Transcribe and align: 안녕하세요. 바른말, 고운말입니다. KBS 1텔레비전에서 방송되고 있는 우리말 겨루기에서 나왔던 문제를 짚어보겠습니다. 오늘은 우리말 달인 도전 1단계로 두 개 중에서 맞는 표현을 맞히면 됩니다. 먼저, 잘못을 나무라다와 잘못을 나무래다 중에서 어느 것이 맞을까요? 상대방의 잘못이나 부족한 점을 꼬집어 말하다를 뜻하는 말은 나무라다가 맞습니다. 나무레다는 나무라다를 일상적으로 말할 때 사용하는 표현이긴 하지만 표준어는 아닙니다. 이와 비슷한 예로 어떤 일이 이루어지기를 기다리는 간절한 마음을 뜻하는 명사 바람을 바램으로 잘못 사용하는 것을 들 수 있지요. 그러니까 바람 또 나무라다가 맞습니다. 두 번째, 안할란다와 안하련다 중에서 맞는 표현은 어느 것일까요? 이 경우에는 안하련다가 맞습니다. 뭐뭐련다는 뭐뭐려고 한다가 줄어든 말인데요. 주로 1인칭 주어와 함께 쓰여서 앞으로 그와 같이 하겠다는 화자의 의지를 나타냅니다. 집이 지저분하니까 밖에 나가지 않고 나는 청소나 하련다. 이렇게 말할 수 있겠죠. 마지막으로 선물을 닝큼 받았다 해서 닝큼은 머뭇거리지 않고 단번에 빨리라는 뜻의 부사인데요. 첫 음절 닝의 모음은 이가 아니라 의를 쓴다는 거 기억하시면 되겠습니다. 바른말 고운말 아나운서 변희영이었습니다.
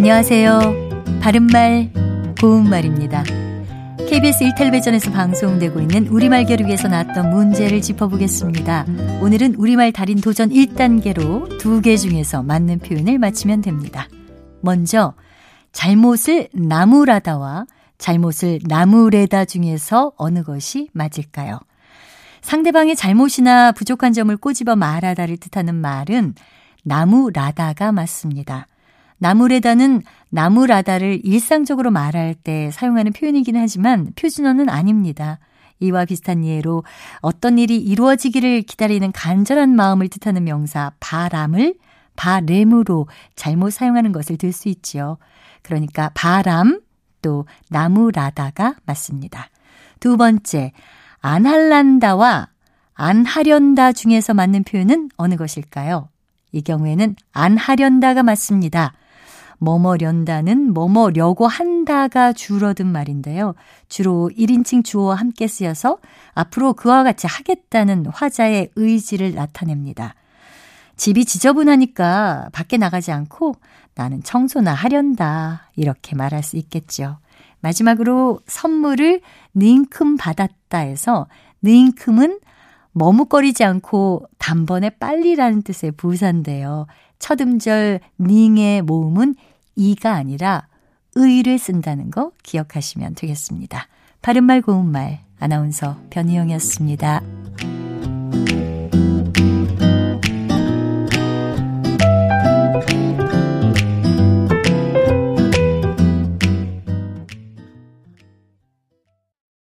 안녕하세요. 0.00 1.20
바른말, 1.20 1.92
고운말입니다. 2.40 3.22
KBS 4.08 4.44
1텔레비전에서 4.44 5.12
방송되고 5.12 5.78
있는 5.78 6.06
우리말 6.06 6.46
겨루기에서 6.46 6.88
나왔던 6.88 7.28
문제를 7.28 7.82
짚어보겠습니다. 7.82 8.86
오늘은 9.20 9.56
우리말 9.56 9.92
달인 9.92 10.22
도전 10.22 10.48
1단계로 10.48 11.58
두 11.58 11.82
개 11.82 11.98
중에서 11.98 12.42
맞는 12.42 12.78
표현을 12.78 13.18
맞히면 13.18 13.60
됩니다. 13.60 14.08
먼저, 14.62 15.12
잘못을 15.72 16.48
나무라다와 16.54 17.66
잘못을 17.98 18.60
나무래다 18.66 19.44
중에서 19.44 20.12
어느 20.16 20.42
것이 20.42 20.88
맞을까요? 20.94 21.60
상대방의 22.40 22.96
잘못이나 22.96 23.72
부족한 23.72 24.14
점을 24.14 24.34
꼬집어 24.34 24.76
말하다를 24.76 25.36
뜻하는 25.36 25.74
말은 25.74 26.36
나무라다가 26.84 27.92
맞습니다. 27.92 28.66
나무레다는 29.20 30.02
나무라다를 30.30 31.20
일상적으로 31.24 31.90
말할 31.90 32.34
때 32.34 32.70
사용하는 32.72 33.12
표현이긴 33.12 33.56
하지만 33.56 34.12
표준어는 34.16 34.68
아닙니다. 34.68 35.38
이와 35.78 36.04
비슷한 36.04 36.44
예로 36.44 36.84
어떤 37.20 37.58
일이 37.58 37.76
이루어지기를 37.76 38.62
기다리는 38.62 39.12
간절한 39.12 39.74
마음을 39.74 40.08
뜻하는 40.08 40.44
명사 40.44 40.92
바람을 41.00 41.74
바램으로 42.16 43.08
잘못 43.34 43.70
사용하는 43.70 44.12
것을 44.12 44.36
들 44.36 44.52
수 44.52 44.68
있지요. 44.68 45.16
그러니까 45.62 46.10
바람 46.14 46.80
또 47.22 47.46
나무라다가 47.68 48.74
맞습니다. 48.84 49.48
두 50.00 50.16
번째, 50.16 50.72
안할란다와 51.20 52.48
안하련다 52.94 53.92
중에서 53.92 54.34
맞는 54.34 54.64
표현은 54.64 55.10
어느 55.16 55.36
것일까요? 55.36 56.08
이 56.52 56.62
경우에는 56.62 57.16
안하련다가 57.32 58.22
맞습니다. 58.22 58.92
뭐뭐련다는 59.60 60.72
뭐뭐려고 60.72 61.46
한다가 61.46 62.32
줄어든 62.32 62.86
말인데요. 62.86 63.54
주로 63.88 64.30
1인칭 64.36 64.84
주어와 64.84 65.14
함께 65.14 65.46
쓰여서 65.46 65.98
앞으로 66.34 66.72
그와 66.72 67.04
같이 67.04 67.26
하겠다는 67.26 68.06
화자의 68.06 68.70
의지를 68.74 69.34
나타냅니다. 69.34 70.14
집이 70.96 71.24
지저분하니까 71.24 72.50
밖에 72.52 72.76
나가지 72.76 73.12
않고 73.12 73.54
나는 73.94 74.22
청소나 74.22 74.72
하련다. 74.72 75.70
이렇게 75.76 76.16
말할 76.16 76.42
수 76.42 76.56
있겠죠. 76.56 77.18
마지막으로 77.60 78.40
선물을 78.46 79.20
닝큼 79.54 80.16
받았다 80.16 80.78
해서 80.78 81.26
닝큼은 81.62 82.40
머뭇거리지 82.92 83.64
않고 83.64 84.26
단번에 84.38 84.90
빨리라는 84.90 85.62
뜻의 85.62 85.92
부사인데요. 85.92 86.86
첫 87.18 87.40
음절 87.40 88.00
닝의 88.18 88.82
모음은 88.82 89.36
이가 89.76 90.14
아니라 90.14 90.66
의를 91.14 91.58
쓴다는 91.58 92.10
거 92.10 92.32
기억하시면 92.42 93.14
되겠습니다. 93.14 93.86
바른말 94.22 94.62
고운말 94.62 95.20
아나운서 95.38 95.96
변희영이었습니다. 96.10 97.22